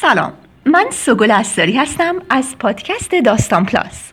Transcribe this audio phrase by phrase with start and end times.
[0.00, 0.32] سلام.
[0.66, 4.12] من سگل استاری هستم از پادکست داستان پلاس.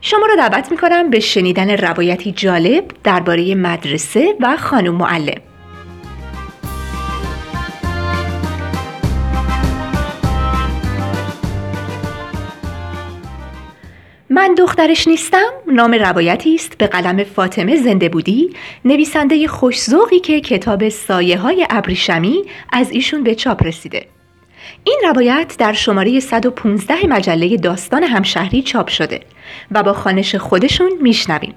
[0.00, 5.40] شما را دعوت می کنم به شنیدن روایتی جالب درباره مدرسه و خانم معلم.
[14.30, 20.88] من دخترش نیستم نام روایتی است به قلم فاطمه زنده بودی نویسنده خوشزوقی که کتاب
[20.88, 22.42] سایه های ابریشمی
[22.72, 24.06] از ایشون به چاپ رسیده.
[24.84, 29.20] این روایت در شماره 115 مجله داستان همشهری چاپ شده
[29.70, 31.54] و با خانش خودشون میشنویم.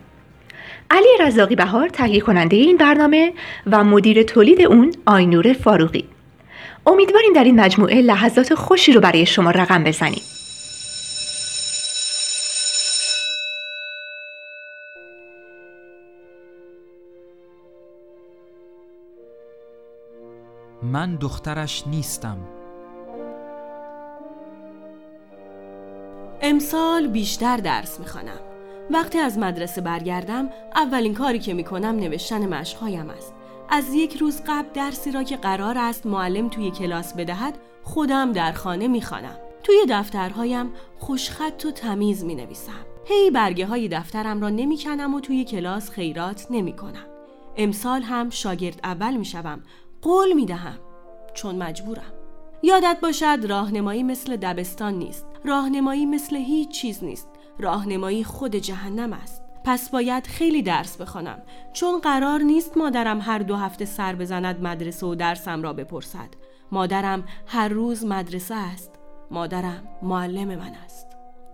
[0.91, 3.33] علی رزاقی بهار تهیه کننده این برنامه
[3.67, 6.05] و مدیر تولید اون آینور فاروقی.
[6.85, 10.21] امیدواریم در این مجموعه لحظات خوشی رو برای شما رقم بزنیم.
[20.83, 22.37] من دخترش نیستم.
[26.47, 28.39] امسال بیشتر درس می‌خوانم.
[28.91, 33.33] وقتی از مدرسه برگردم اولین کاری که می‌کنم نوشتن مشقهایم است.
[33.69, 38.51] از یک روز قبل درسی را که قرار است معلم توی کلاس بدهد خودم در
[38.51, 39.37] خانه می‌خوانم.
[39.63, 45.43] توی دفترهایم خوشخط و تمیز می نویسم هی برگه های دفترم را نمی‌کنم و توی
[45.43, 47.05] کلاس خیرات نمی کنم.
[47.57, 49.63] امسال هم شاگرد اول می شوم
[50.01, 50.79] قول می دهم
[51.33, 52.13] چون مجبورم.
[52.63, 55.25] یادت باشد راهنمایی مثل دبستان نیست.
[55.45, 57.27] راهنمایی مثل هیچ چیز نیست.
[57.59, 59.43] راهنمایی خود جهنم است.
[59.63, 61.41] پس باید خیلی درس بخوانم.
[61.73, 66.29] چون قرار نیست مادرم هر دو هفته سر بزند مدرسه و درسم را بپرسد.
[66.71, 68.91] مادرم هر روز مدرسه است.
[69.31, 71.07] مادرم معلم من است.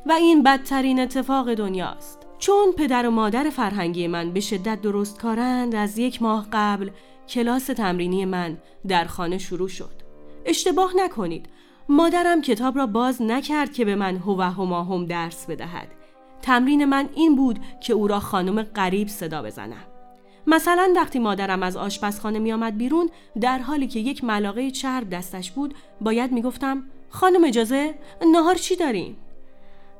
[0.05, 5.75] و این بدترین اتفاق دنیاست چون پدر و مادر فرهنگی من به شدت درست کارند
[5.75, 6.89] از یک ماه قبل
[7.29, 10.01] کلاس تمرینی من در خانه شروع شد.
[10.45, 11.49] اشتباه نکنید.
[11.89, 15.87] مادرم کتاب را باز نکرد که به من هو هما هم درس بدهد.
[16.41, 19.85] تمرین من این بود که او را خانم غریب صدا بزنم.
[20.47, 23.09] مثلا وقتی مادرم از آشپزخانه می آمد بیرون
[23.41, 27.93] در حالی که یک ملاقه چرب دستش بود باید می گفتم خانم اجازه
[28.31, 29.17] نهار چی داریم؟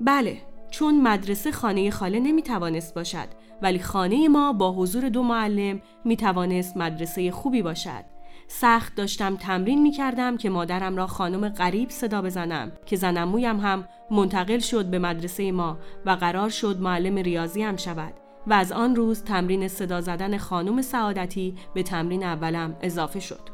[0.01, 0.37] بله
[0.71, 3.27] چون مدرسه خانه خاله نمی توانست باشد
[3.61, 8.10] ولی خانه ما با حضور دو معلم می توانست مدرسه خوبی باشد.
[8.53, 13.88] سخت داشتم تمرین می کردم که مادرم را خانم غریب صدا بزنم که زنمویم هم
[14.12, 18.13] منتقل شد به مدرسه ما و قرار شد معلم ریاضی هم شود
[18.47, 23.50] و از آن روز تمرین صدا زدن خانم سعادتی به تمرین اولم اضافه شد.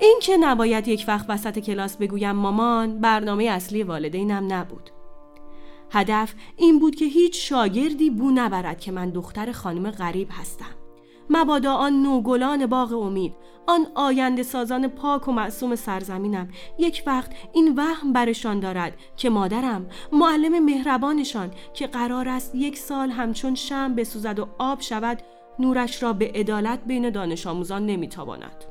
[0.00, 4.90] این که نباید یک وقت وسط کلاس بگویم مامان برنامه اصلی والدینم نبود.
[5.90, 10.83] هدف این بود که هیچ شاگردی بو نبرد که من دختر خانم غریب هستم.
[11.30, 13.34] مبادا آن نوگلان باغ امید
[13.66, 16.48] آن آینده سازان پاک و معصوم سرزمینم.
[16.78, 23.10] یک وقت این وهم برشان دارد که مادرم معلم مهربانشان که قرار است یک سال
[23.10, 25.22] همچون شم بسوزد و آب شود
[25.58, 28.64] نورش را به عدالت بین دانش آموزان نمی‌تواند.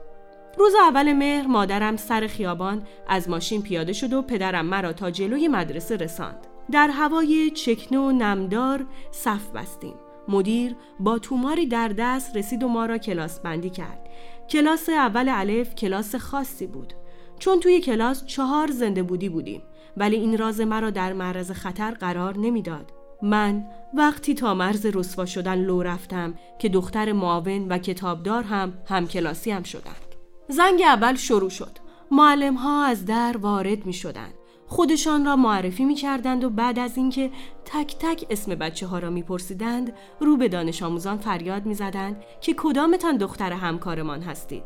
[0.57, 5.47] روز اول مهر مادرم سر خیابان از ماشین پیاده شد و پدرم مرا تا جلوی
[5.47, 6.47] مدرسه رساند.
[6.71, 9.95] در هوای چکنه و نمدار صف بستیم.
[10.27, 14.09] مدیر با توماری در دست رسید و ما را کلاس بندی کرد.
[14.49, 16.93] کلاس اول الف کلاس خاصی بود.
[17.39, 19.61] چون توی کلاس چهار زنده بودی بودیم
[19.97, 22.93] ولی این راز مرا در معرض خطر قرار نمی‌داد.
[23.21, 29.07] من وقتی تا مرز رسوا شدن لو رفتم که دختر معاون و کتابدار هم هم
[29.07, 30.15] کلاسی هم شدند.
[30.47, 31.77] زنگ اول شروع شد.
[32.11, 34.33] معلم ها از در وارد می شدند
[34.67, 37.31] خودشان را معرفی می کردند و بعد از اینکه
[37.65, 42.23] تک تک اسم بچه ها را می پرسیدند رو به دانش آموزان فریاد می زدند
[42.41, 44.63] که کدامتان دختر همکارمان هستید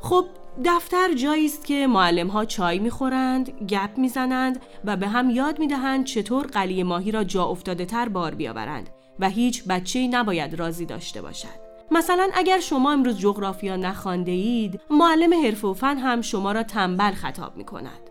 [0.00, 0.24] خب
[0.64, 6.04] دفتر جایی است که معلم ها چای می‌خورند، گپ می‌زنند و به هم یاد می‌دهند
[6.04, 11.22] چطور قلی ماهی را جا افتاده تر بار بیاورند و هیچ بچه‌ای نباید راضی داشته
[11.22, 11.68] باشد.
[11.90, 17.12] مثلا اگر شما امروز جغرافیا نخوانده اید، معلم حرف و فن هم شما را تنبل
[17.12, 18.07] خطاب می کند.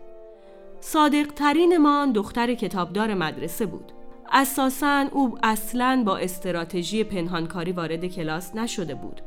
[0.92, 3.92] صادق ترین ما دختر کتابدار مدرسه بود.
[4.32, 9.20] اساسا او اصلا با استراتژی پنهانکاری وارد کلاس نشده بود.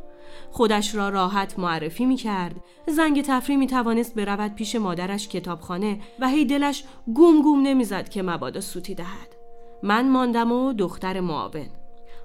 [0.52, 2.56] خودش را راحت معرفی می کرد.
[2.88, 8.22] زنگ تفریح می توانست برود پیش مادرش کتابخانه و هی دلش گوم گوم نمی‌زد که
[8.22, 9.36] مبادا سوتی دهد.
[9.84, 11.70] من ماندم و دختر معاون.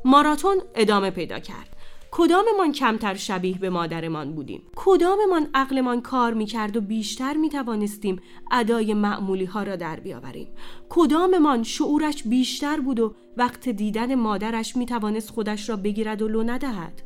[0.05, 1.76] ماراتون ادامه پیدا کرد.
[2.11, 8.21] کداممان کمتر شبیه به مادرمان بودیم؟ کداممان عقلمان کار می‌کرد و بیشتر می‌توانستیم
[8.51, 10.49] ادای معمولی ها را در بیاوریم؟
[10.89, 17.03] کداممان شعورش بیشتر بود و وقت دیدن مادرش می‌توانست خودش را بگیرد و لو ندهد؟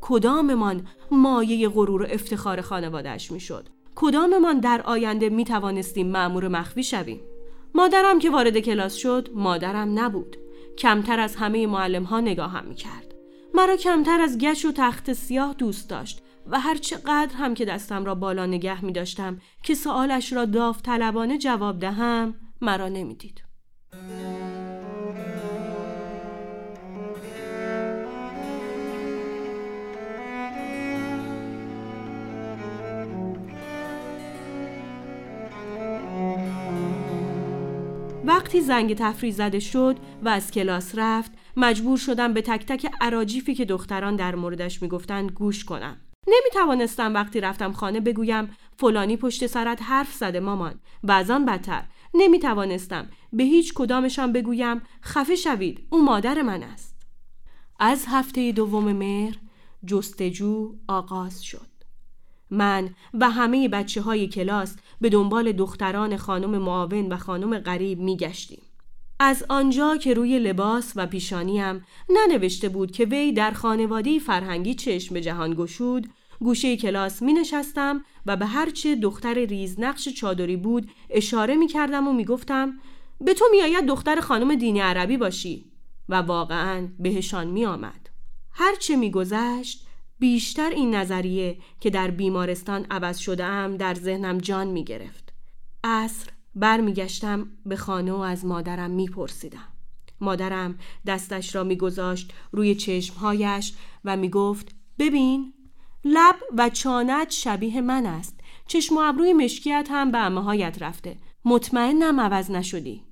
[0.00, 7.20] کداممان مایه غرور و افتخار خانوادهش می‌شد؟ کداممان در آینده می توانستیم معمور مخفی شویم؟
[7.74, 10.36] مادرم که وارد کلاس شد مادرم نبود.
[10.78, 13.13] کمتر از همه معلم ها نگاهم می کرد
[13.56, 18.04] مرا کمتر از گچ و تخت سیاه دوست داشت و هر چقدر هم که دستم
[18.04, 23.44] را بالا نگه می داشتم که سوالش را داوطلبانه جواب دهم مرا نمی‌دید.
[38.24, 43.54] وقتی زنگ تفریح زده شد و از کلاس رفت مجبور شدم به تک تک عراجیفی
[43.54, 45.96] که دختران در موردش می‌گفتند گوش کنم.
[46.26, 51.44] نمی توانستم وقتی رفتم خانه بگویم فلانی پشت سرت حرف زده مامان و از آن
[51.44, 51.84] بدتر.
[52.14, 56.96] نمی توانستم به هیچ کدامشان بگویم خفه شوید او مادر من است.
[57.80, 59.36] از هفته دوم مهر
[59.86, 61.66] جستجو آغاز شد.
[62.50, 68.16] من و همه بچه های کلاس به دنبال دختران خانم معاون و خانم غریب می
[68.16, 68.62] گشتیم.
[69.18, 75.14] از آنجا که روی لباس و پیشانیم ننوشته بود که وی در خانواده فرهنگی چشم
[75.14, 76.08] به جهان گشود
[76.40, 82.12] گوشه کلاس می نشستم و به هرچه دختر ریزنقش چادری بود اشاره می کردم و
[82.12, 82.78] می گفتم
[83.20, 85.72] به تو می آید دختر خانم دینی عربی باشی
[86.08, 88.10] و واقعا بهشان می آمد.
[88.52, 89.86] هرچه می گذشت
[90.18, 95.32] بیشتر این نظریه که در بیمارستان عوض شده ام در ذهنم جان می گرفت.
[95.84, 99.68] عصر برمیگشتم به خانه و از مادرم میپرسیدم.
[100.20, 103.74] مادرم دستش را میگذاشت روی چشمهایش
[104.04, 105.54] و می‌گفت ببین
[106.04, 108.40] لب و چانت شبیه من است.
[108.66, 111.16] چشم و ابروی مشکیت هم به امهایت رفته.
[111.44, 113.02] مطمئنم عوض نشدی.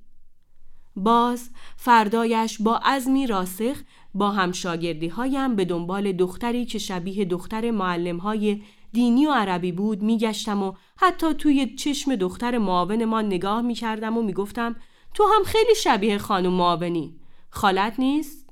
[0.95, 3.77] باز فردایش با عزمی راسخ
[4.13, 8.61] با همشاگردی هایم به دنبال دختری که شبیه دختر معلم های
[8.93, 14.21] دینی و عربی بود میگشتم و حتی توی چشم دختر معاون ما نگاه می‌کردم و
[14.21, 14.75] می‌گفتم
[15.13, 17.15] تو هم خیلی شبیه خانم معاونی
[17.49, 18.49] خالت نیست؟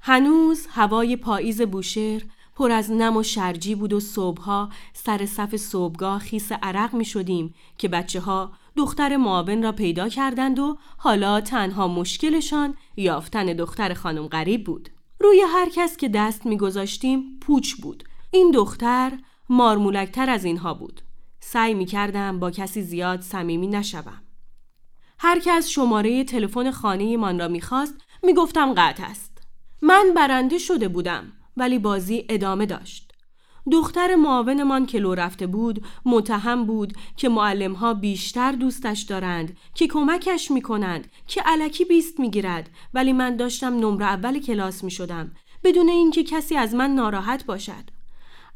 [0.00, 2.22] هنوز هوای پاییز بوشهر
[2.56, 7.54] پر از نم و شرجی بود و صبحها سر صف صبحگاه خیس عرق می شدیم
[7.78, 14.26] که بچه ها دختر معاون را پیدا کردند و حالا تنها مشکلشان یافتن دختر خانم
[14.26, 14.90] غریب بود.
[15.20, 18.04] روی هر کس که دست میگذاشتیم پوچ بود.
[18.30, 19.18] این دختر
[19.48, 21.00] مارمولکتر از اینها بود.
[21.40, 24.22] سعی می کردم با کسی زیاد صمیمی نشوم.
[25.18, 29.42] هر کس شماره تلفن خانه من را می‌خواست می‌گفتم قطع است.
[29.82, 33.12] من برنده شده بودم ولی بازی ادامه داشت.
[33.72, 39.86] دختر معاونمان که لو رفته بود متهم بود که معلم ها بیشتر دوستش دارند که
[39.86, 44.90] کمکش می کنند که علکی بیست می گیرد ولی من داشتم نمره اول کلاس می
[44.90, 45.32] شدم
[45.64, 47.97] بدون اینکه کسی از من ناراحت باشد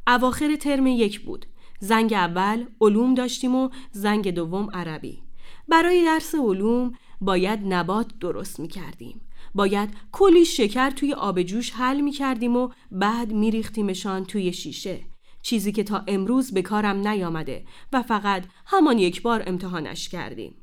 [0.07, 1.47] اواخر ترم یک بود.
[1.81, 5.23] زنگ اول علوم داشتیم و زنگ دوم عربی.
[5.69, 9.21] برای درس علوم باید نبات درست می کردیم
[9.55, 15.01] باید کلی شکر توی آب جوش حل می کردیم و بعد می ریختیمشان توی شیشه.
[15.43, 20.55] چیزی که تا امروز به کارم نیامده و فقط همان یک بار امتحانش کردیم.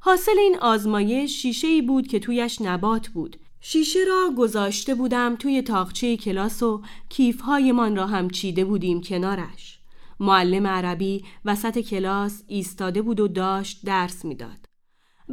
[0.00, 3.36] حاصل این آزمایش شیشه ای بود که تویش نبات بود.
[3.60, 9.80] شیشه را گذاشته بودم توی تاقچه کلاس و کیفهایمان را هم چیده بودیم کنارش
[10.20, 14.66] معلم عربی وسط کلاس ایستاده بود و داشت درس می‌داد.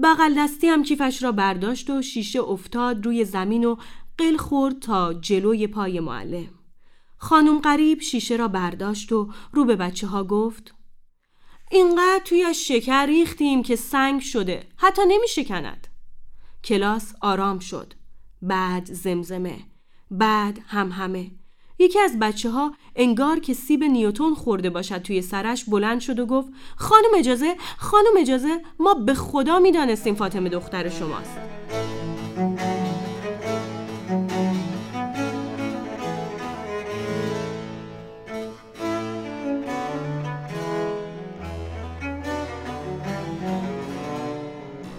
[0.04, 3.76] بغل دستی هم کیفش را برداشت و شیشه افتاد روی زمین و
[4.18, 6.50] قل خورد تا جلوی پای معلم.
[7.18, 10.76] خانم قریب شیشه را برداشت و رو به بچه ها گفت
[11.72, 15.88] اینقدر توی شکر ریختیم که سنگ شده حتی نمی شکند.
[16.64, 17.94] کلاس آرام شد.
[18.44, 19.58] بعد زمزمه.
[20.12, 21.32] بعد هم همه.
[21.80, 26.26] یکی از بچه ها انگار که سیب نیوتون خورده باشد توی سرش بلند شد و
[26.26, 31.38] گفت خانم اجازه خانم اجازه ما به خدا می‌دانستیم فاطمه دختر شماست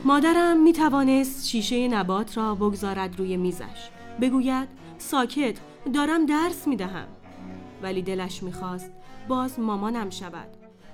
[0.07, 3.91] مادرم می توانست شیشه نبات را بگذارد روی میزش.
[4.21, 4.69] بگوید
[4.99, 5.59] ساکت
[5.95, 7.09] دارم درس می دهم
[7.83, 8.93] ولی دلش می‌خواست
[9.29, 10.49] باز مامانم شود.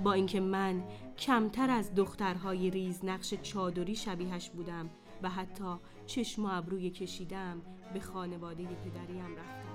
[0.04, 0.82] با اینکه من
[1.18, 4.90] کمتر از دخترهای ریز نقش چادری شبیهش بودم
[5.22, 5.74] و حتی
[6.06, 7.62] چشم و ابروی کشیدم
[7.94, 9.69] به خانواده پدریم رفتم.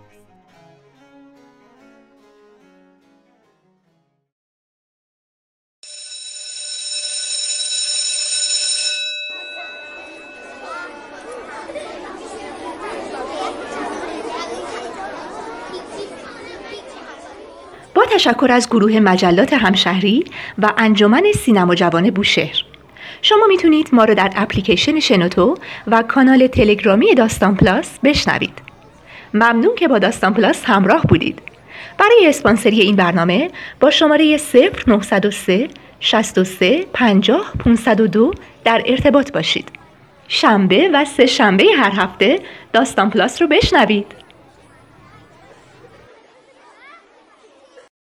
[18.15, 20.23] تشکر از گروه مجلات همشهری
[20.57, 22.63] و انجمن سینما جوان بوشهر.
[23.21, 25.55] شما می‌تونید ما رو در اپلیکیشن شنوتو
[25.87, 28.59] و کانال تلگرامی داستان پلاس بشنوید.
[29.33, 31.41] ممنون که با داستان پلاس همراه بودید.
[31.97, 35.67] برای اسپانسری این برنامه با شماره 0903
[35.99, 39.69] 63 50 502 در ارتباط باشید.
[40.27, 42.39] شنبه و سه شنبه هر هفته
[42.73, 44.24] داستان پلاس رو بشنوید.